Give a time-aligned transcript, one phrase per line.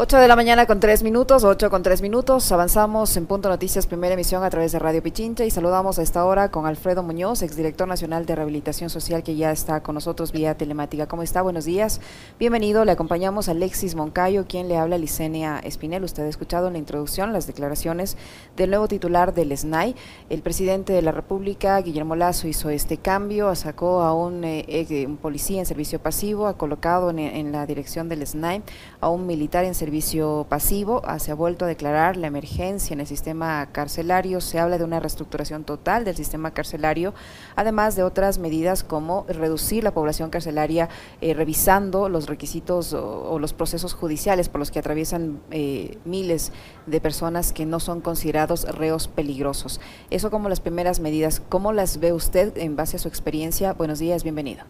[0.00, 2.52] 8 de la mañana con 3 minutos, 8 con 3 minutos.
[2.52, 6.24] Avanzamos en Punto Noticias, primera emisión a través de Radio Pichincha y saludamos a esta
[6.24, 10.56] hora con Alfredo Muñoz, exdirector nacional de Rehabilitación Social, que ya está con nosotros vía
[10.56, 11.08] telemática.
[11.08, 11.42] ¿Cómo está?
[11.42, 12.00] Buenos días.
[12.38, 12.84] Bienvenido.
[12.84, 16.04] Le acompañamos a Alexis Moncayo, quien le habla Licenia Espinel.
[16.04, 18.16] Usted ha escuchado en la introducción las declaraciones
[18.56, 19.96] del nuevo titular del SNAI.
[20.30, 25.58] El presidente de la República, Guillermo Lazo, hizo este cambio, sacó a un, eh, policía
[25.58, 28.62] en servicio pasivo, ha colocado en, en la dirección del SNAI
[29.00, 32.92] a un militar en servicio servicio pasivo, ah, se ha vuelto a declarar la emergencia
[32.92, 37.14] en el sistema carcelario, se habla de una reestructuración total del sistema carcelario,
[37.56, 40.90] además de otras medidas como reducir la población carcelaria
[41.22, 46.52] eh, revisando los requisitos o, los procesos judiciales por los que atraviesan eh, miles
[46.84, 49.80] de personas que no son considerados reos peligrosos.
[50.10, 53.72] Eso como las primeras medidas, ¿cómo las ve usted en base a su experiencia?
[53.72, 54.64] Buenos días, bienvenido.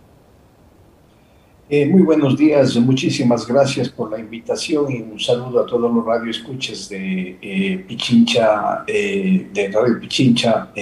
[1.71, 6.03] Eh, muy buenos días, muchísimas gracias por la invitación y un saludo a todos los
[6.03, 10.73] radioescuchas de eh, Pichincha, eh, de Radio Pichincha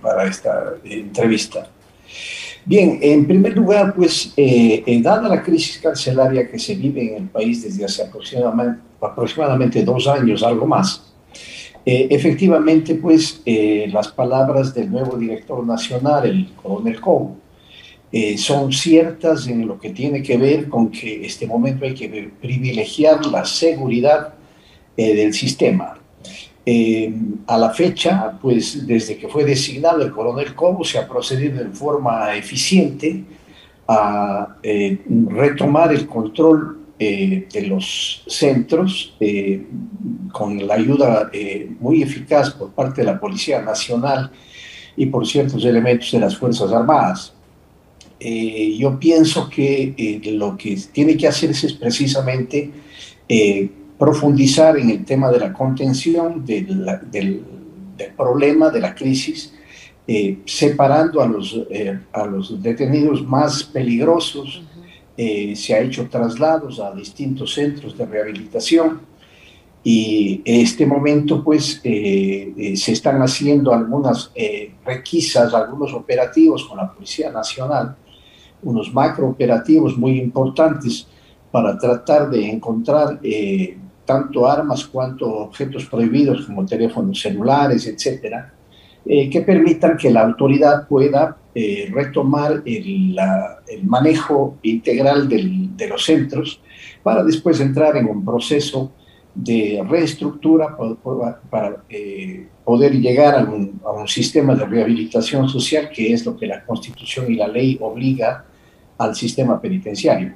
[0.00, 1.68] para esta entrevista.
[2.64, 4.34] Bien, en primer lugar, pues,
[5.02, 10.06] dada la crisis carcelaria que se vive en el país desde hace aproximadamente, aproximadamente dos
[10.06, 11.12] años, algo más,
[11.84, 13.42] efectivamente, pues,
[13.88, 17.36] las palabras del nuevo director nacional, el coronel Cobo,
[18.12, 22.30] eh, son ciertas en lo que tiene que ver con que este momento hay que
[22.40, 24.34] privilegiar la seguridad
[24.96, 25.98] eh, del sistema.
[26.64, 27.12] Eh,
[27.46, 31.72] a la fecha, pues desde que fue designado el coronel Cobo, se ha procedido en
[31.72, 33.24] forma eficiente
[33.88, 39.16] a retomar el control de los centros
[40.32, 41.30] con la ayuda
[41.78, 44.32] muy eficaz por parte de la Policía Nacional
[44.96, 47.35] y por ciertos elementos de las Fuerzas Armadas.
[48.18, 52.70] Eh, yo pienso que eh, lo que tiene que hacerse es precisamente
[53.28, 57.44] eh, profundizar en el tema de la contención del, del,
[58.16, 59.54] problema de la crisis,
[60.44, 61.58] separando a los,
[62.12, 64.62] a los detenidos más peligrosos.
[65.16, 69.00] se ha hecho traslados a distintos centros de rehabilitación
[69.82, 74.30] y en este momento pues se están haciendo algunas
[74.84, 77.96] requisas, algunos operativos con la Policía Nacional
[78.66, 81.06] unos macrooperativos muy importantes
[81.50, 88.52] para tratar de encontrar eh, tanto armas cuanto objetos prohibidos como teléfonos celulares, etcétera,
[89.06, 93.16] eh, que permitan que la autoridad pueda eh, retomar el,
[93.84, 96.60] manejo integral de los centros
[97.02, 98.92] para después entrar en un proceso
[99.34, 100.76] de reestructura
[101.50, 101.82] para,
[102.64, 106.64] poder llegar a un, a un, sistema de rehabilitación social que es lo que la
[106.64, 108.44] Constitución y la ley obliga
[108.98, 110.34] al sistema penitenciario.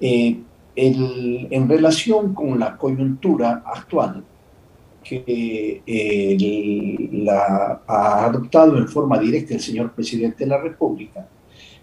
[0.00, 0.40] Eh,
[0.80, 4.22] en relación con la coyuntura actual,
[5.08, 11.26] que eh, la ha adoptado en forma directa el señor presidente de la República,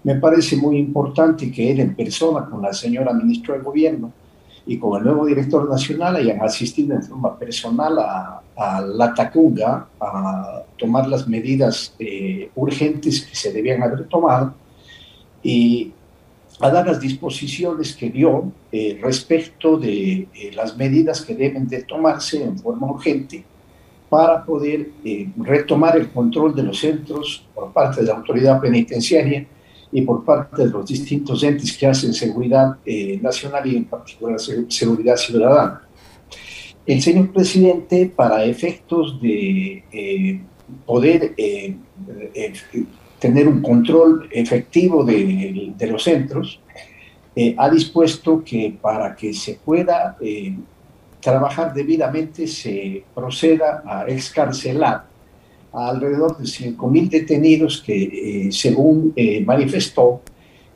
[0.03, 4.11] me parece muy importante que él en persona con la señora ministra de Gobierno
[4.67, 8.41] y con el nuevo director nacional hayan asistido en forma personal a,
[8.85, 14.53] La Tacunga a tomar las medidas eh, urgentes que se debían haber tomado
[15.45, 15.93] y
[16.59, 21.83] a dar las disposiciones que dio eh, respecto de eh, las medidas que deben de
[21.83, 23.45] tomarse en forma urgente
[24.09, 29.45] para poder eh, retomar el control de los centros por parte de la autoridad penitenciaria
[29.91, 32.77] y por parte de los distintos entes que hacen seguridad
[33.21, 35.87] nacional y en particular seguridad ciudadana.
[36.85, 40.41] El señor presidente, para efectos de
[40.85, 41.33] poder
[43.19, 46.59] tener un control efectivo de, los centros,
[47.35, 50.55] eh, ha dispuesto que para que se pueda eh,
[51.19, 55.05] trabajar debidamente se proceda a excarcelar
[55.73, 59.13] a alrededor de 5.000 detenidos que, eh, según
[59.45, 60.21] manifestó,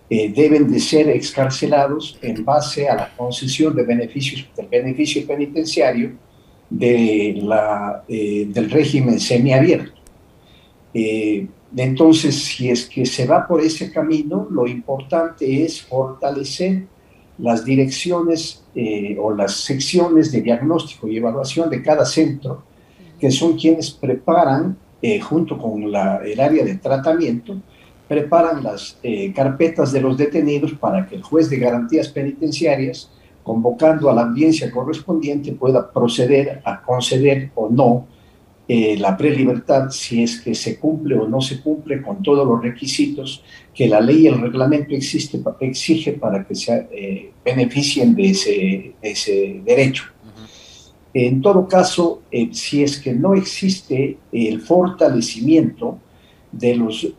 [0.09, 6.13] deben de ser excarcelados en base a la concesión de beneficios del beneficio penitenciario
[6.67, 7.35] de
[8.49, 9.99] del régimen semiabierto.
[11.75, 16.85] Entonces, si es que se va por ese camino, lo importante es fortalecer
[17.37, 22.63] las direcciones eh, o las secciones de diagnóstico y evaluación de cada centro,
[23.19, 27.55] que son quienes preparan, eh, junto con el área de tratamiento,
[28.07, 33.11] preparan las eh, carpetas de los detenidos para que el juez de garantías penitenciarias,
[33.43, 38.07] convocando a la audiencia correspondiente, pueda proceder a conceder o no
[38.71, 42.61] eh, la prelibertad si es que se cumple o no se cumple con todos los
[42.61, 43.43] requisitos
[43.73, 48.93] que la ley y el reglamento existe, exige para que sea eh, beneficien de ese,
[49.01, 50.03] ese derecho.
[51.11, 52.21] En todo caso,
[52.51, 55.97] si es que no existe el fortalecimiento
[56.51, 57.11] de los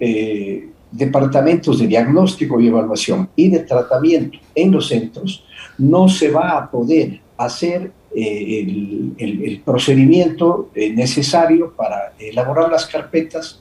[0.93, 5.44] departamentos de diagnóstico y evaluación y de tratamiento en los centros,
[5.76, 13.61] no se va a poder hacer eh, el, procedimiento eh, necesario para elaborar las carpetas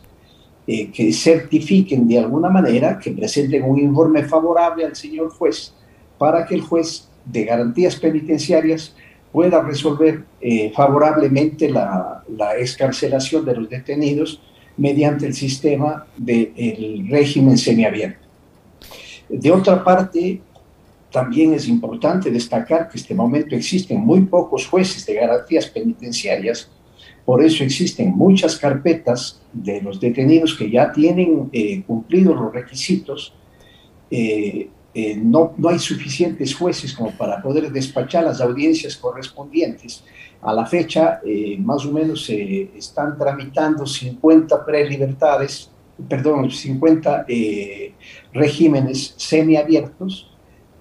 [0.65, 5.73] eh, que certifiquen de alguna manera, que presenten un informe favorable al señor juez,
[6.17, 8.95] para que el juez de garantías penitenciarias
[9.31, 10.23] pueda resolver
[10.73, 14.41] favorablemente la, la excarcelación de los detenidos
[14.75, 18.25] mediante el sistema del régimen semiabierto.
[19.29, 20.41] De otra parte,
[21.11, 26.69] también es importante destacar que en este momento existen muy pocos jueces de garantías penitenciarias,
[27.25, 33.33] por eso existen muchas carpetas de los detenidos que ya tienen eh, cumplidos los requisitos.
[34.09, 40.03] Eh, eh, no, no hay suficientes jueces como para poder despachar las audiencias correspondientes.
[40.41, 45.69] A la fecha, eh, más o menos se están tramitando 50 prelibertades,
[46.07, 47.93] perdón, 50 eh,
[48.33, 50.31] regímenes semiabiertos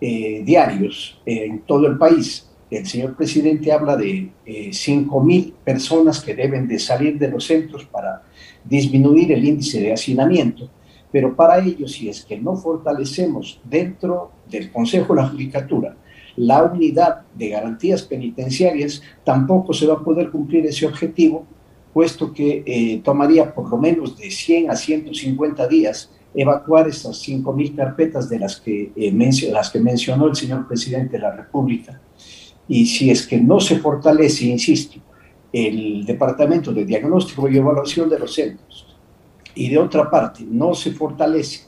[0.00, 2.49] eh, diarios en todo el país.
[2.71, 8.23] El señor presidente habla de 5.000 personas que deben de salir de los centros para
[8.62, 10.69] disminuir el índice de hacinamiento.
[11.11, 15.97] Pero para ello, si es que no fortalecemos dentro del Consejo de la Judicatura
[16.39, 21.45] la unidad de garantías penitenciarias, tampoco se va a poder cumplir ese objetivo,
[21.93, 27.75] puesto que eh, tomaría por lo menos de 100 a 150 días evacuar esas 5.000
[27.75, 32.00] carpetas de las que, eh, las que mencionó el señor presidente de la República.
[32.69, 35.00] Y si es que no se fortalece, insisto,
[35.52, 38.96] el Departamento de Diagnóstico y Evaluación de los Centros,
[39.54, 41.66] y de otra parte no se fortalece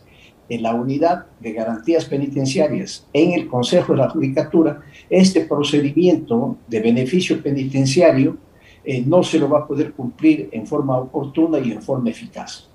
[0.49, 6.81] en la unidad de garantías penitenciarias en el Consejo de la Judicatura, este procedimiento de
[6.81, 8.37] beneficio penitenciario
[8.85, 12.70] eh, no se lo va a poder cumplir en forma oportuna y en forma eficaz.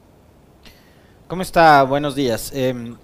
[1.35, 1.83] ¿Cómo está?
[1.83, 2.53] Buenos días.
[2.55, 2.95] Em,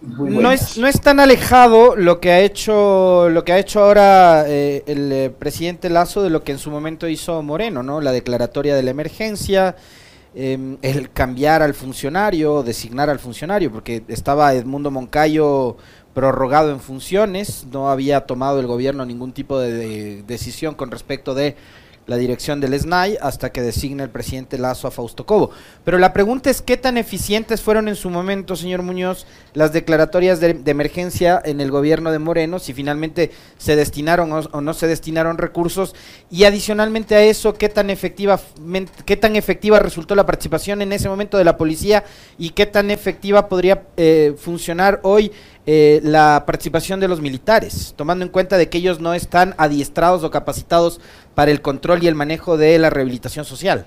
[0.00, 4.44] no, es, no es tan alejado lo que ha hecho lo que ha hecho ahora
[4.48, 8.00] eh, el eh, presidente Lazo de lo que en su momento hizo Moreno, ¿no?
[8.00, 9.76] La declaratoria de la emergencia,
[10.34, 15.76] Em, el cambiar al funcionario, designar al funcionario, porque estaba Edmundo Moncayo
[16.14, 21.54] prorrogado en funciones, no había tomado el gobierno ningún tipo de decisión con respecto de
[22.06, 25.50] la dirección del SNAI hasta que designe el presidente Lazo a Fausto Cobo.
[25.84, 30.40] Pero la pregunta es qué tan eficientes fueron en su momento, señor Muñoz, las declaratorias
[30.40, 35.38] de, emergencia en el gobierno de Moreno, si finalmente se destinaron o, no se destinaron
[35.38, 35.94] recursos,
[36.30, 38.40] y adicionalmente a eso, qué tan efectiva,
[39.04, 42.04] qué tan efectiva resultó la participación en ese momento de la policía
[42.38, 45.32] y qué tan efectiva podría eh, funcionar hoy
[45.64, 50.24] eh, la participación de los militares, tomando en cuenta de que ellos no están adiestrados
[50.24, 51.00] o capacitados
[51.36, 53.86] para el control y el manejo de la rehabilitación social.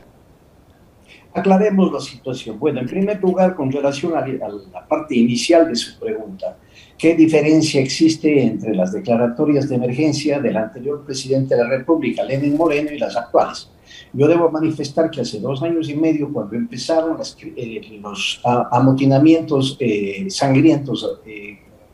[1.33, 2.57] Aclaremos la situación.
[2.57, 6.55] Bueno, en primer lugar, con relación a, la parte inicial de su pregunta,
[6.97, 12.55] ¿qué diferencia existe entre las declaratorias de emergencia del anterior presidente de la República, Lenin
[12.55, 13.69] Moreno, y las actuales?
[14.13, 17.17] Yo debo manifestar que hace dos años y medio, cuando empezaron
[17.57, 18.41] eh, los
[18.71, 21.19] amotinamientos eh, sangrientos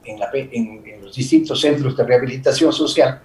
[0.06, 3.22] en, los distintos centros de rehabilitación social,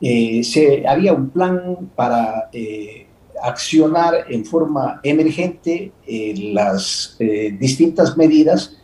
[0.00, 3.06] eh, se, había un plan para eh,
[3.42, 7.16] accionar en forma emergente eh, las
[7.58, 8.76] distintas medidas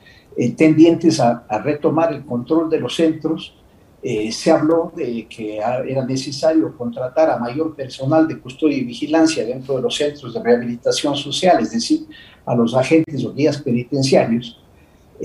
[0.56, 3.54] tendientes a, retomar el control de los centros.
[4.02, 9.76] se habló de que era necesario contratar a mayor personal de custodia y vigilancia dentro
[9.76, 12.00] de los centros de rehabilitación social, es decir,
[12.44, 14.63] a los agentes o guías penitenciarios.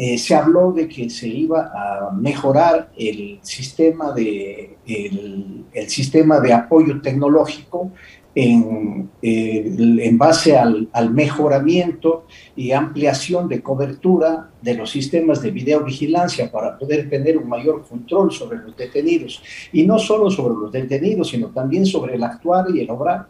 [0.01, 6.53] Eh, se habló de que se iba a mejorar el sistema de, el, sistema de
[6.53, 7.91] apoyo tecnológico
[8.33, 12.25] en, eh, en base al, al, mejoramiento
[12.55, 18.31] y ampliación de cobertura de los sistemas de videovigilancia para poder tener un mayor control
[18.31, 19.43] sobre los detenidos.
[19.73, 23.27] Y no solo sobre los detenidos, sino también sobre el actuar y el obrar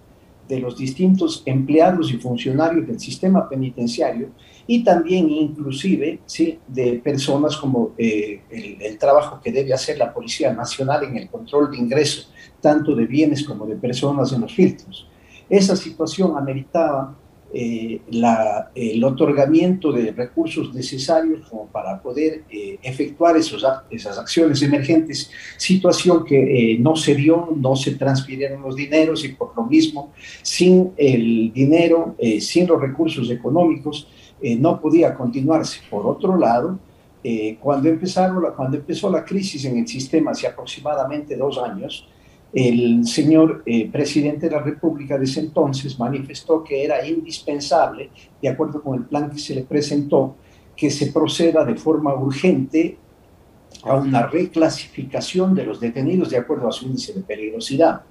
[0.49, 4.31] de los distintos empleados y funcionarios del sistema penitenciario
[4.65, 6.57] y también inclusive ¿sí?
[6.67, 11.69] de personas como eh, el, trabajo que debe hacer la Policía Nacional en el control
[11.69, 12.29] de ingreso,
[12.59, 15.07] tanto de bienes como de personas en los filtros.
[15.47, 17.15] Esa situación ameritaba
[17.53, 24.61] eh, la, el otorgamiento de recursos necesarios como para poder eh, efectuar esos, esas acciones
[24.61, 30.13] emergentes, situación que no se dio, no se transfirieron los dineros y por lo mismo,
[30.41, 34.07] sin el dinero, sin los recursos económicos,
[34.41, 35.81] eh, no podía continuarse.
[35.89, 36.79] Por otro lado,
[37.23, 42.07] eh, cuando, empezaron, cuando empezó la crisis en el sistema hace aproximadamente dos años,
[42.51, 48.09] el señor eh, presidente de la República de entonces manifestó que era indispensable,
[48.41, 50.35] de acuerdo con el plan que se le presentó,
[50.75, 52.97] que se proceda de forma urgente
[53.83, 58.01] a una reclasificación de los detenidos de acuerdo a su índice de peligrosidad.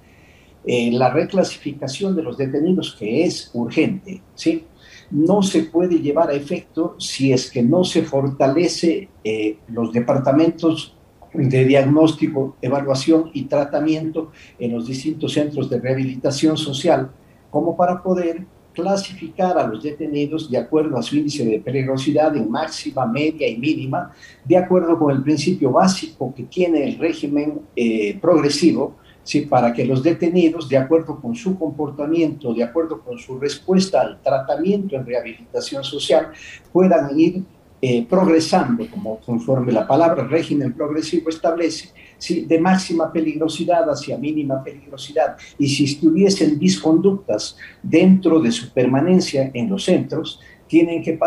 [0.65, 4.65] Eh, la reclasificación de los detenidos, que es urgente, ¿sí?
[5.11, 10.95] no se puede llevar a efecto si es que no se fortalece eh, los departamentos
[11.33, 17.11] de diagnóstico, evaluación y tratamiento en los distintos centros de rehabilitación social,
[17.51, 22.49] como para poder clasificar a los detenidos de acuerdo a su índice de peligrosidad en
[22.49, 24.13] máxima, media y mínima,
[24.45, 29.41] de acuerdo con el principio básico que tiene el régimen eh, progresivo, ¿sí?
[29.41, 34.21] para que los detenidos, de acuerdo con su comportamiento, de acuerdo con su respuesta al
[34.21, 36.29] tratamiento en rehabilitación social,
[36.71, 37.43] puedan ir
[37.81, 41.89] eh, progresando, como conforme la palabra régimen progresivo establece,
[42.27, 45.37] de máxima peligrosidad hacia mínima peligrosidad.
[45.57, 51.17] Y si estuviesen disconductas dentro de su permanencia en los centros, tienen que,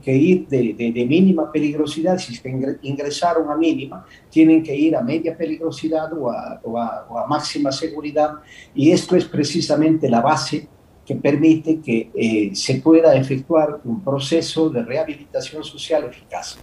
[0.00, 2.40] que, ir de, de, mínima peligrosidad, si
[2.82, 6.78] ingresaron a mínima, tienen que ir a media peligrosidad o a, o
[7.18, 8.34] a, máxima seguridad.
[8.72, 10.68] Y esto es precisamente la base
[11.10, 16.56] que permite que eh, se pueda efectuar un proceso de rehabilitación social eficaz.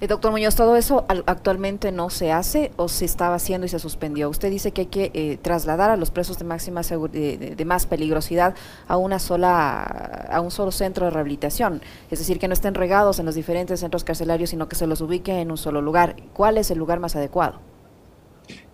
[0.00, 3.78] Eh, doctor Muñoz, ¿todo eso actualmente no se hace o se estaba haciendo y se
[3.78, 4.30] suspendió?
[4.30, 7.84] Usted dice que hay que eh, trasladar a los presos de máxima de, de, más
[7.84, 8.54] peligrosidad
[8.86, 9.82] a una sola,
[10.30, 13.80] a un solo centro de rehabilitación, es decir, que no estén regados en los diferentes
[13.80, 16.16] centros carcelarios, sino que se los ubique en un solo lugar.
[16.32, 17.60] ¿Cuál es el lugar más adecuado?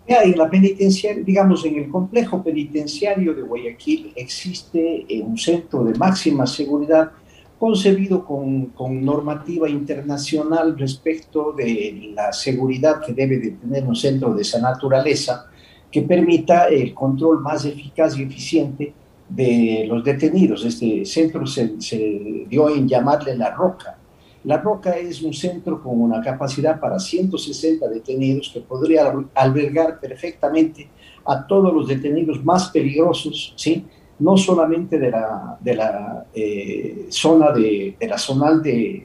[0.07, 6.47] En la penitenciaria, digamos, en el complejo penitenciario de Guayaquil existe un centro de máxima
[6.47, 7.11] seguridad
[7.59, 14.35] concebido con, con, normativa internacional respecto de la seguridad que debe de tener un centro
[14.35, 15.47] de esa naturaleza
[15.91, 18.93] que permita el control más eficaz y eficiente
[19.29, 20.65] de los detenidos.
[20.65, 23.97] Este centro se, se dio en llamarle La Roca.
[24.45, 30.89] La Roca es un centro con una capacidad para 160 detenidos que podría albergar perfectamente
[31.25, 33.87] a todos los detenidos más peligrosos, ¿sí?
[34.19, 39.05] no solamente de la, de la eh, zona de, la zonal de,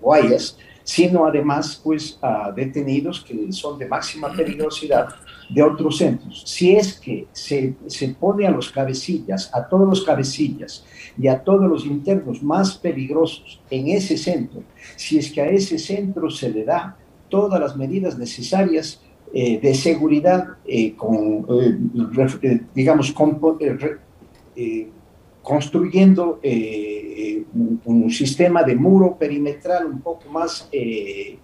[0.00, 5.08] Guayas, sino además pues a detenidos que son de máxima peligrosidad
[5.50, 6.42] de otros centros.
[6.46, 10.86] Si es que se, se pone a los cabecillas, a todos los cabecillas
[11.18, 14.62] y a todos los internos más peligrosos en ese centro,
[14.96, 16.96] si es que a ese centro se le da
[17.28, 19.02] todas las medidas necesarias
[19.34, 21.46] eh, de seguridad, eh, con,
[22.74, 23.38] digamos, con,
[24.56, 24.88] eh,
[25.48, 27.42] construyendo eh,
[27.86, 31.38] un, sistema de muro perimetral un poco más, eh,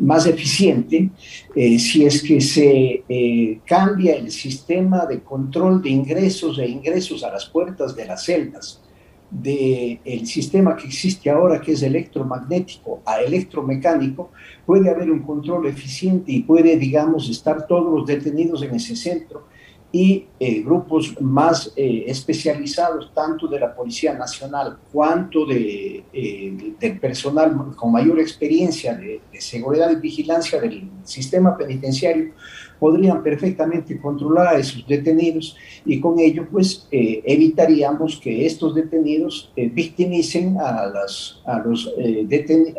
[0.00, 1.10] más eficiente,
[1.54, 7.46] si es que se cambia el sistema de control de ingresos e ingresos a las
[7.46, 8.82] puertas de las celdas
[9.30, 14.30] del el sistema que existe ahora, que es electromagnético a electromecánico,
[14.64, 19.46] puede haber un control eficiente y puede, digamos, estar todos los detenidos en ese centro
[19.90, 27.00] y eh, grupos más eh, especializados, tanto de la Policía Nacional cuanto de, eh, del
[27.00, 32.32] personal con mayor experiencia de, seguridad y vigilancia del sistema penitenciario,
[32.78, 40.58] podrían perfectamente controlar a esos detenidos y con ello pues evitaríamos que estos detenidos victimicen
[40.60, 41.92] a, las, a los,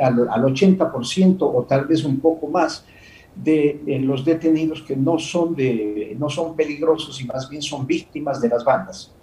[0.02, 2.86] al, al 80% o tal vez un poco más
[3.44, 8.42] de los detenidos que no son, de, no son peligrosos y más bien son víctimas
[8.42, 9.14] de las bandas.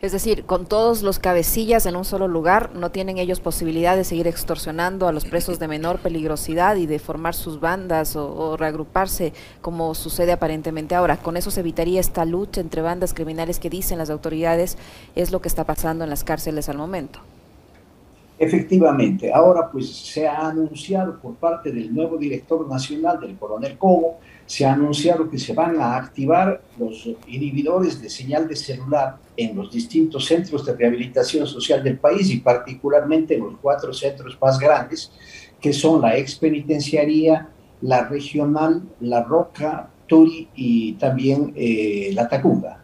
[0.00, 4.04] Es decir, con todos los cabecillas en un solo lugar, no tienen ellos posibilidad de
[4.04, 8.56] seguir extorsionando a los presos de menor peligrosidad y de formar sus bandas o, o,
[8.58, 11.16] reagruparse como sucede aparentemente ahora.
[11.16, 14.76] Con eso se evitaría esta lucha entre bandas criminales que dicen las autoridades
[15.14, 17.20] es lo que está pasando en las cárceles al momento.
[18.36, 24.18] Efectivamente, ahora pues se ha anunciado por parte del nuevo director nacional, del coronel Cobo,
[24.44, 29.56] se ha anunciado que se van a activar los inhibidores de señal de celular en
[29.56, 34.58] los distintos centros de rehabilitación social del país y particularmente en los cuatro centros más
[34.58, 35.12] grandes,
[35.60, 37.48] que son la ex penitenciaría,
[37.82, 42.82] la regional, la Roca, Turi y también eh, la Tacunga.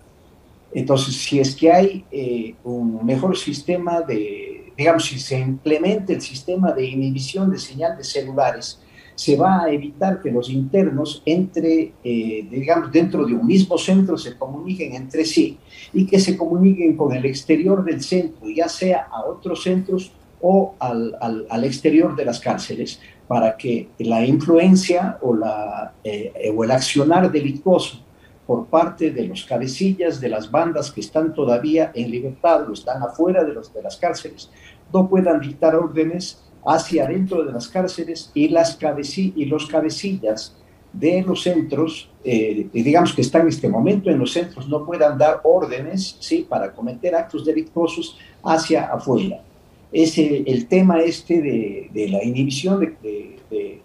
[0.73, 6.21] Entonces, si es que hay eh, un mejor sistema de digamos, si se implementa el
[6.21, 8.81] sistema de inhibición de señal de celulares,
[9.15, 14.17] se va a evitar que los internos entre, eh, digamos, dentro de un mismo centro
[14.17, 15.59] se comuniquen entre sí
[15.93, 20.75] y que se comuniquen con el exterior del centro, ya sea a otros centros o
[20.79, 21.17] al,
[21.51, 22.99] al, exterior de las cárceles
[23.29, 28.03] para que la influencia o, la, eh, o el accionar delictuoso
[28.51, 33.01] por parte de los cabecillas de las bandas que están todavía en libertad o están
[33.01, 34.51] afuera de, los, de las cárceles
[34.93, 38.77] no puedan dictar órdenes hacia adentro de las cárceles y, las
[39.15, 40.57] y los cabecillas
[40.93, 45.17] de los centros, eh, digamos que están en este momento en los centros, no puedan
[45.17, 46.45] dar órdenes ¿sí?
[46.49, 49.45] para cometer actos delictuosos hacia afuera.
[49.93, 53.81] Ese, el tema este de, de la inhibición de, de,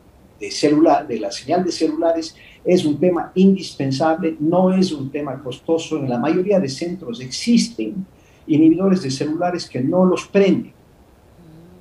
[0.45, 5.41] de, celular, de la señal de celulares es un tema indispensable, no es un tema
[5.41, 5.97] costoso.
[5.97, 8.05] En la mayoría de centros existen
[8.47, 10.73] inhibidores de celulares que no los prenden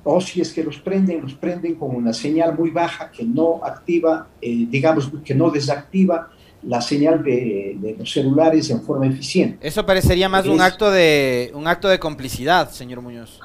[0.07, 3.59] o si es que los prenden, los prenden con una señal muy baja que no
[3.63, 6.29] activa, eh, digamos, que no desactiva
[6.61, 9.67] la señal de, los celulares en forma eficiente.
[9.67, 13.39] Eso parecería más un acto de un acto de complicidad, señor Muñoz.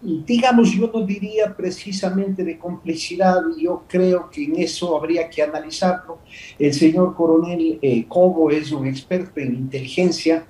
[0.00, 6.18] Digamos, yo no diría precisamente de complicidad, yo creo que en eso habría que analizarlo.
[6.56, 10.46] El señor coronel eh, Cobo es un experto en inteligencia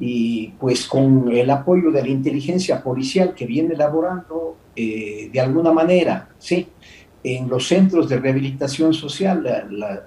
[0.00, 5.72] y pues con el apoyo de la inteligencia policial que viene elaborando eh, de alguna
[5.72, 6.66] manera, ¿sí?
[7.22, 10.06] En los centros de rehabilitación social, la,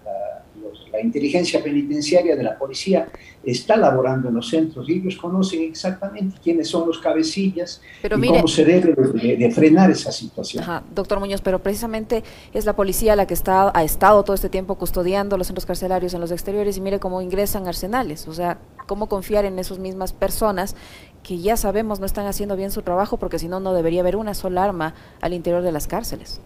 [1.04, 3.10] inteligencia penitenciaria de la policía
[3.44, 8.48] está laborando en los centros y ellos conocen exactamente quiénes son los cabecillas y cómo
[8.48, 10.64] se debe de, frenar esa situación.
[10.94, 14.76] doctor Muñoz, pero precisamente es la policía la que está, ha estado todo este tiempo
[14.76, 18.58] custodiando los centros carcelarios en los exteriores y mire cómo ingresan arsenales, o sea,
[18.88, 20.76] cómo confiar en esas mismas personas
[21.24, 24.16] que ya sabemos no están haciendo bien su trabajo porque si no, no debería haber
[24.16, 26.42] una sola arma al interior de las cárceles.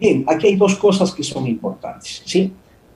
[0.00, 2.22] Bien, aquí hay dos cosas que son importantes.
[2.24, 2.52] ¿sí?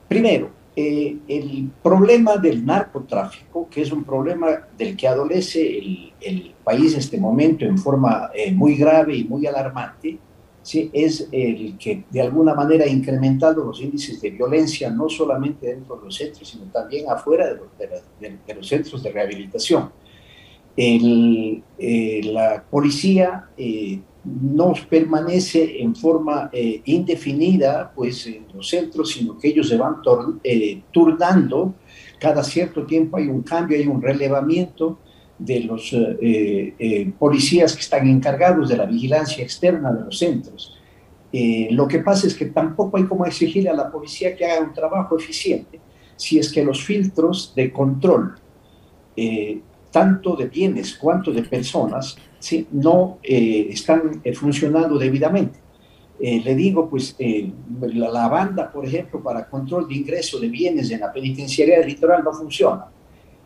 [0.09, 5.77] Primero, eh, el problema del narcotráfico, que es un problema del que adolece
[6.21, 10.19] el, país en este momento en forma eh, muy grave y muy alarmante,
[10.61, 10.89] ¿sí?
[10.93, 15.95] es el que de alguna manera ha incrementado los índices de violencia, no solamente dentro
[15.95, 19.89] de los centros, sino también afuera de los centros de rehabilitación
[20.79, 23.49] el, eh, la policía
[24.29, 29.77] eh, no permanece en forma eh, indefinida pues, en los centros, sino que ellos se
[29.77, 29.97] van
[30.91, 31.75] turnando.
[32.19, 34.99] Cada cierto tiempo hay un cambio, hay un relevamiento
[35.37, 35.95] de los
[37.17, 40.77] policías que están encargados de la vigilancia externa de los centros.
[41.31, 44.73] lo que pasa es que tampoco hay como exigirle a la policía que haga un
[44.73, 45.79] trabajo eficiente
[46.17, 48.35] si es que los filtros de control
[49.91, 52.67] tanto de bienes cuanto de personas, ¿sí?
[52.71, 55.59] no eh, están eh, funcionando debidamente.
[56.19, 60.99] Eh, le digo, pues, la, banda, por ejemplo, para control de ingreso de bienes en
[60.99, 62.87] la penitenciaría del litoral no funciona.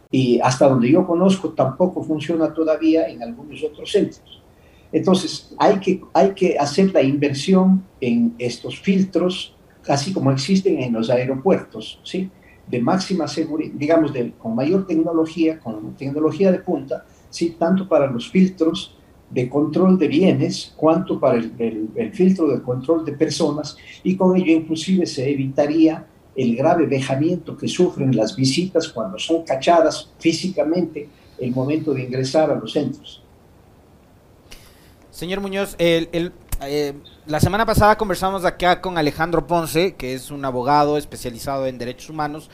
[0.09, 4.41] Y hasta donde yo conozco, tampoco funciona todavía en algunos otros centros.
[4.91, 9.55] Entonces, hay que, hay que hacer la inversión en estos filtros,
[9.87, 12.29] así como existen en los aeropuertos, ¿sí?
[12.67, 17.55] De máxima seguridad, digamos, de, con mayor tecnología, con tecnología de punta, ¿sí?
[17.59, 18.95] tanto para los filtros
[19.29, 24.53] de control de bienes, cuanto para el, filtro de control de personas, y con ello
[24.53, 31.07] inclusive se evitaría el grave vejamiento que sufren las visitas cuando son cachadas físicamente
[31.39, 33.21] el momento de ingresar a los centros.
[35.11, 36.31] Señor Muñoz, el
[36.67, 36.93] eh,
[37.25, 42.09] la semana pasada conversamos acá con Alejandro Ponce, que es un abogado especializado en derechos
[42.09, 42.49] humanos,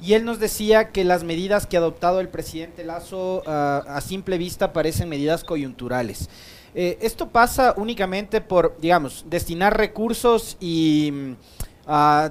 [0.00, 4.00] y él nos decía que las medidas que ha adoptado el presidente Lazo ah, a
[4.00, 6.28] simple vista parecen medidas coyunturales.
[6.74, 11.36] Eh, esto pasa únicamente por, digamos, destinar recursos y
[11.86, 12.30] uh,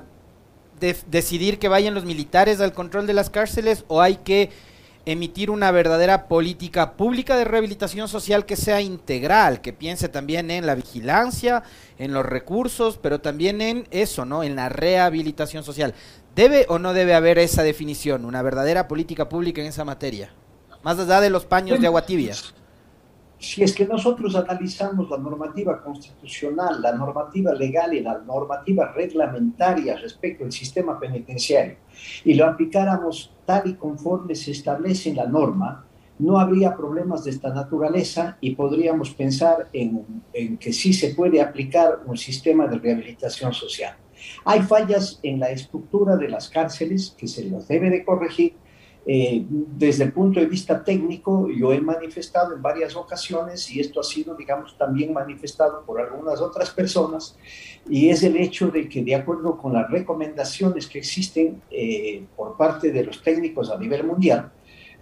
[1.07, 4.49] decidir que vayan los militares al control de las cárceles o hay que
[5.05, 10.65] emitir una verdadera política pública de rehabilitación social que sea integral, que piense también en
[10.65, 11.63] la vigilancia,
[11.97, 14.43] en los recursos, pero también en eso, ¿no?
[14.43, 15.93] En la rehabilitación social.
[16.35, 20.33] ¿Debe o no debe haber esa definición, una verdadera política pública en esa materia?
[20.83, 22.33] Más allá de los paños de agua tibia
[23.43, 29.97] si es que nosotros analizamos la normativa constitucional, la normativa legal y la normativa reglamentaria
[29.97, 31.75] respecto al sistema penitenciario
[32.23, 35.85] y lo aplicáramos tal y conforme se establece en la norma,
[36.19, 40.23] no habría problemas de esta naturaleza y podríamos pensar en,
[40.57, 43.97] que sí se puede aplicar un sistema de rehabilitación social.
[44.45, 48.55] Hay fallas en la estructura de las cárceles que se los debe de corregir
[49.05, 53.99] eh, desde el punto de vista técnico, yo he manifestado en varias ocasiones, y esto
[53.99, 57.37] ha sido, digamos, también manifestado por algunas otras personas,
[57.89, 62.55] y es el hecho de que, de acuerdo con las recomendaciones que existen eh, por
[62.55, 64.51] parte de los técnicos a nivel mundial,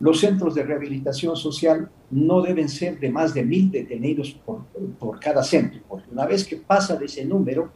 [0.02, 4.66] Los centros de rehabilitación social no deben ser de más de mil detenidos por,
[4.98, 7.72] por cada centro, porque una vez que pasa de ese número,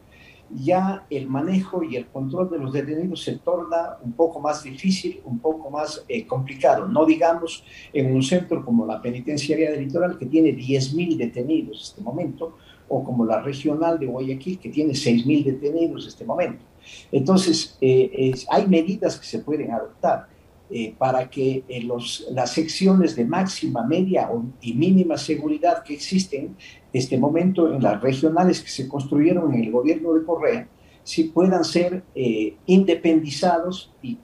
[0.50, 5.20] ya el manejo y el control de los detenidos se torna un poco más difícil,
[5.24, 6.86] un poco más eh, complicado.
[6.86, 11.82] No digamos en un centro como la Penitenciaria del Litoral, que tiene 10.000 detenidos en
[11.82, 12.56] este momento,
[12.88, 16.64] o como la regional de Guayaquil, que tiene 6.000 detenidos en este momento.
[17.10, 20.28] Entonces, eh, hay medidas que se pueden adoptar
[20.70, 24.28] eh, para que los, las secciones de máxima, media
[24.60, 26.56] y mínima seguridad que existen
[26.92, 30.68] este momento en las regionales que se construyeron en el gobierno de Correa,
[31.04, 34.18] si puedan ser eh, independizados y,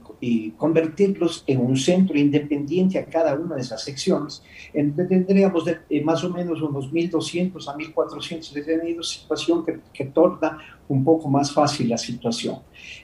[0.57, 6.01] convertirlos en un centro independiente a cada una de esas secciones, en donde tendríamos eh,
[6.03, 10.59] más o menos unos 1.200 a 1.400 detenidos, situación que, que, torna
[10.89, 12.59] un poco más fácil la situación.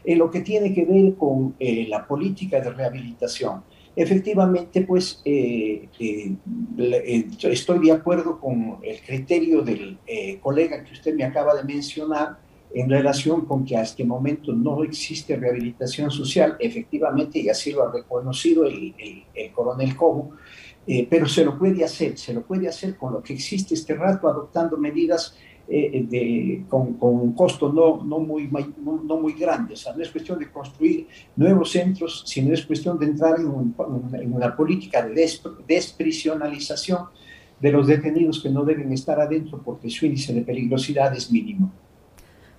[0.05, 3.63] En lo que tiene que ver con eh, la política de rehabilitación,
[3.99, 6.33] Efectivamente, pues eh, eh,
[6.79, 9.99] eh, estoy de acuerdo con el criterio del
[10.41, 12.39] colega que usted me acaba de mencionar
[12.75, 17.89] en relación con que a este momento no existe rehabilitación social, efectivamente, y así lo
[17.89, 18.95] ha reconocido el,
[19.35, 20.33] el coronel Cobo,
[21.11, 24.29] pero se lo puede hacer, se lo puede hacer con lo que existe este rato,
[24.29, 25.35] adoptando medidas
[25.71, 29.75] eh, de, con, con, un costo no, no, muy, no, no, muy grande.
[29.75, 33.75] O sea, no es cuestión de construir nuevos centros, sino es cuestión de entrar en,
[34.19, 35.31] en una política de
[35.67, 37.09] desprisionalización
[37.61, 41.71] de los detenidos que no deben estar adentro porque su índice de peligrosidad es mínimo.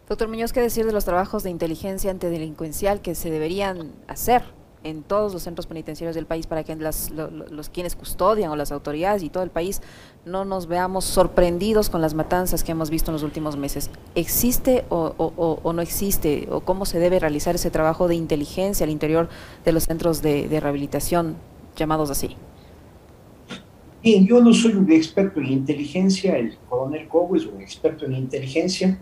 [0.09, 4.41] Doctor Muñoz, ¿qué decir de los trabajos de inteligencia antidelincuencial que se deberían hacer
[4.83, 8.71] en todos los centros penitenciarios del país para que las, los quienes custodian o las
[8.71, 9.83] autoridades y todo el país
[10.25, 13.91] no nos veamos sorprendidos con las matanzas que hemos visto en los últimos meses.
[14.15, 19.29] ¿Existe o, no existe o cómo se debe realizar ese trabajo de inteligencia al interior
[19.63, 21.35] de los centros de, rehabilitación
[21.75, 22.35] llamados así?
[24.01, 28.15] Bien, yo no soy un experto en inteligencia, el coronel Cobo es un experto en
[28.15, 28.97] inteligencia,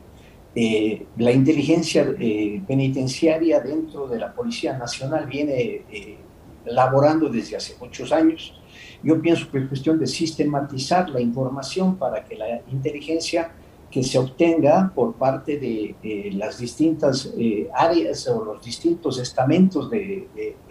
[0.60, 6.18] eh, la inteligencia eh, penitenciaria dentro de la Policía Nacional viene eh,
[6.66, 8.60] laborando desde hace muchos años.
[9.04, 13.52] Yo pienso que es cuestión de sistematizar la información para que la inteligencia
[13.92, 17.32] que se obtenga por parte de, las distintas
[17.76, 20.28] áreas o los distintos estamentos de,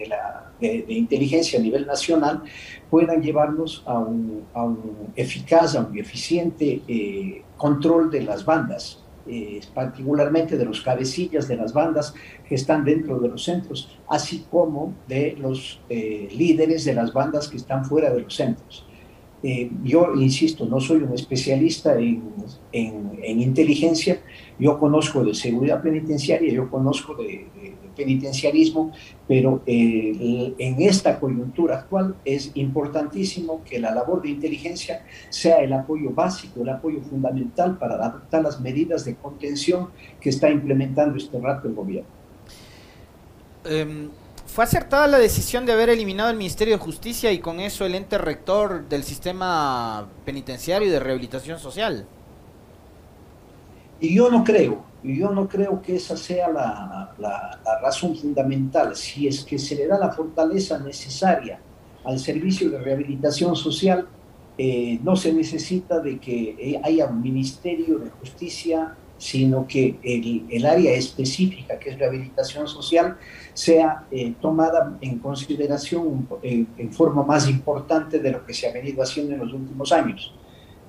[0.08, 0.50] la,
[0.88, 2.42] inteligencia a nivel nacional
[2.90, 9.60] puedan llevarnos a un, a un eficaz, a un eficiente control de las bandas eh,
[9.74, 12.14] particularmente de los cabecillas de las bandas
[12.48, 17.48] que están dentro de los centros, así como de los eh, líderes de las bandas
[17.48, 18.86] que están fuera de los centros.
[19.48, 22.20] Eh, yo insisto, no soy un especialista en,
[22.72, 24.18] en, inteligencia,
[24.58, 27.46] yo conozco de seguridad penitenciaria, yo conozco de,
[27.94, 28.90] penitenciarismo,
[29.28, 35.72] pero eh, en esta coyuntura actual es importantísimo que la labor de inteligencia sea el
[35.74, 41.38] apoyo básico, el apoyo fundamental para adoptar las medidas de contención que está implementando este
[41.38, 42.10] rato el gobierno.
[43.64, 44.08] Em,
[44.56, 47.94] ¿Fue acertada la decisión de haber eliminado el Ministerio de Justicia y con eso el
[47.94, 52.06] ente rector del sistema penitenciario y de rehabilitación social?
[54.00, 58.96] Y yo no creo, yo no creo que esa sea la, la, razón fundamental.
[58.96, 61.60] Si es que se le da la fortaleza necesaria
[62.04, 64.08] al servicio de rehabilitación social,
[64.56, 70.92] eh, no se necesita de que haya un Ministerio de Justicia, sino que el, área
[70.92, 73.16] específica, que es rehabilitación social,
[73.54, 78.72] sea eh, tomada en consideración en, en forma más importante de lo que se ha
[78.72, 80.32] venido haciendo en los últimos años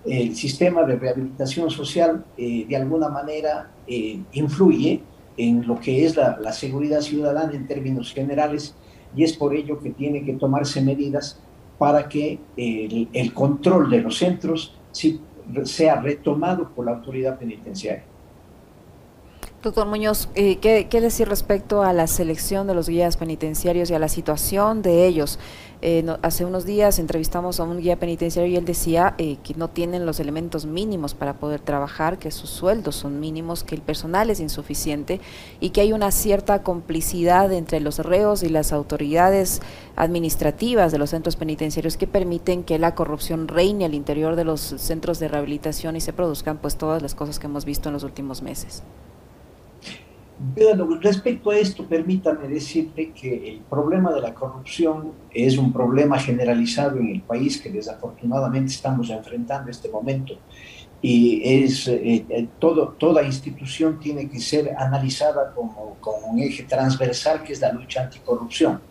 [0.07, 5.01] el sistema de rehabilitación social eh, de alguna manera eh, influye
[5.35, 8.75] en lo que es la, seguridad ciudadana en términos generales
[9.15, 11.39] y es por ello que tiene que tomarse medidas
[11.77, 14.73] para que el, control de los centros
[15.63, 18.03] sea retomado por la autoridad penitenciaria.
[19.63, 23.95] Doctor Muñoz, eh, ¿qué, ¿qué, decir respecto a la selección de los guías penitenciarios y
[23.95, 25.39] a la situación de ellos?
[25.81, 29.67] Eh, hace unos días entrevistamos a un guía penitenciario y él decía eh, que no
[29.67, 34.29] tienen los elementos mínimos para poder trabajar, que sus sueldos son mínimos, que el personal
[34.29, 35.21] es insuficiente
[35.59, 39.61] y que hay una cierta complicidad entre los reos y las autoridades
[39.95, 44.61] administrativas de los centros penitenciarios que permiten que la corrupción reine al interior de los
[44.61, 48.03] centros de rehabilitación y se produzcan pues todas las cosas que hemos visto en los
[48.03, 48.83] últimos meses.
[50.39, 56.19] Bueno, respecto a esto, permítame decirle que el problema de la corrupción es un problema
[56.19, 60.35] generalizado en el país que desafortunadamente estamos enfrentando en este momento
[61.01, 65.97] y es eh, eh, toda institución tiene que ser analizada como,
[66.27, 68.81] un eje transversal que es la lucha anticorrupción.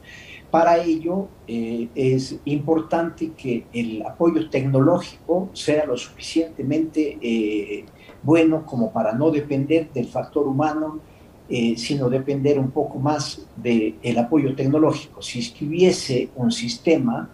[0.50, 7.85] Para ello eh, es importante que el apoyo tecnológico sea lo suficientemente
[8.22, 11.00] bueno como para no depender del factor humano,
[11.48, 15.22] eh, sino depender un poco más del apoyo tecnológico.
[15.22, 17.30] Si es que hubiese un sistema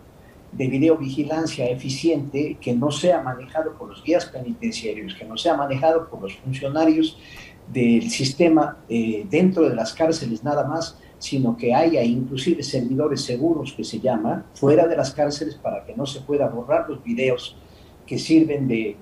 [0.53, 6.11] de videovigilancia eficiente que no sea manejado por los guías penitenciarios, que no sea manejado
[6.11, 7.16] por los funcionarios
[7.72, 13.85] del sistema dentro de las cárceles nada más, sino que haya inclusive servidores seguros que
[13.85, 17.57] se llama fuera de las cárceles para que no se pueda borrar los videos
[18.05, 18.96] que sirven de,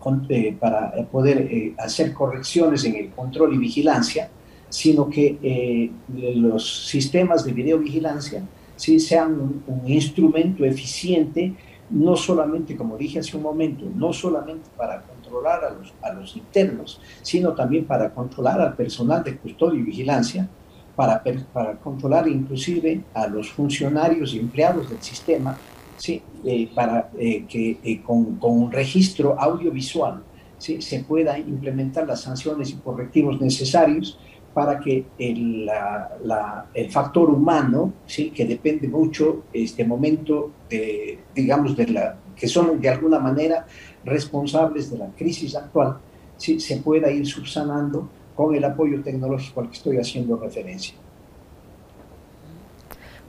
[0.60, 4.30] para poder eh, hacer correcciones en el control y vigilancia,
[4.70, 5.90] sino que eh,
[6.36, 8.42] los sistemas de videovigilancia
[8.76, 11.54] sí sean un, instrumento eficiente,
[11.90, 16.36] no solamente, como dije hace un momento, no solamente para controlar a los, a los
[16.36, 20.48] internos, sino también para controlar al personal de custodia y vigilancia,
[20.94, 25.58] para, para controlar inclusive a los funcionarios y empleados del sistema,
[25.96, 26.22] ¿sí?
[26.44, 30.22] Eh, para eh, que con, con, un registro audiovisual
[30.58, 30.80] ¿sí?
[30.80, 34.18] se pueda implementar las sanciones y correctivos necesarios
[34.54, 38.30] para que el, la, el factor humano, ¿sí?
[38.30, 43.66] que depende mucho este momento, de, digamos, de la, que son de alguna manera
[44.04, 45.98] responsables de la crisis actual,
[46.36, 46.58] ¿sí?
[46.58, 50.94] se pueda ir subsanando con el apoyo tecnológico al que estoy haciendo referencia.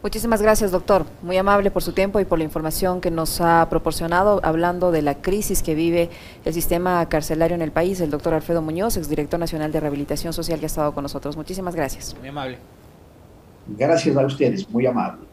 [0.04, 1.06] Muchísimas gracias, doctor.
[1.22, 5.04] Muy amable por su tiempo y por la información que nos ha proporcionado hablando de
[5.04, 6.10] la crisis que vive
[6.44, 8.02] el sistema carcelario en el país.
[8.02, 11.38] El doctor Alfredo Muñoz, exdirector nacional de Rehabilitación Social, que ha estado con nosotros.
[11.38, 12.16] Muchísimas gracias.
[12.20, 12.58] Muy amable.
[13.68, 15.31] Gracias a ustedes, muy amable.